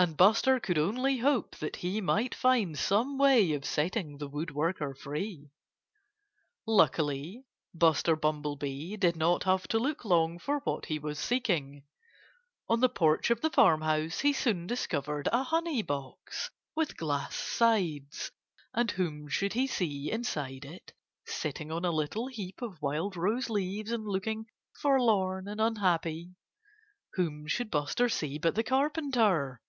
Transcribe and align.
And 0.00 0.16
Buster 0.16 0.60
could 0.60 0.78
only 0.78 1.16
hope 1.18 1.56
that 1.56 1.74
he 1.74 2.00
might 2.00 2.32
find 2.32 2.78
some 2.78 3.18
way 3.18 3.52
of 3.52 3.64
setting 3.64 4.16
the 4.18 4.28
woodworker 4.30 4.96
free. 4.96 5.50
Luckily 6.68 7.42
Buster 7.74 8.14
Bumblebee 8.14 8.96
did 8.96 9.16
not 9.16 9.42
have 9.42 9.66
to 9.66 9.78
look 9.80 10.04
long 10.04 10.38
for 10.38 10.60
what 10.60 10.86
he 10.86 11.00
was 11.00 11.18
seeking. 11.18 11.82
On 12.68 12.78
the 12.78 12.88
porch 12.88 13.30
of 13.30 13.40
the 13.40 13.50
farmhouse 13.50 14.20
he 14.20 14.32
soon 14.32 14.68
discovered 14.68 15.28
a 15.32 15.42
honey 15.42 15.82
box, 15.82 16.48
with 16.76 16.96
glass 16.96 17.34
sides. 17.34 18.30
And 18.72 18.92
whom 18.92 19.26
should 19.26 19.54
he 19.54 19.66
see 19.66 20.12
inside 20.12 20.64
it, 20.64 20.92
sitting 21.26 21.72
on 21.72 21.84
a 21.84 21.90
little 21.90 22.28
heap 22.28 22.62
of 22.62 22.80
wild 22.80 23.16
rose 23.16 23.50
leaves 23.50 23.90
and 23.90 24.06
looking 24.06 24.46
forlorn 24.80 25.48
and 25.48 25.60
unhappy 25.60 26.36
whom 27.14 27.48
should 27.48 27.68
Buster 27.68 28.08
see 28.08 28.38
but 28.38 28.54
the 28.54 28.62
Carpenter. 28.62 29.60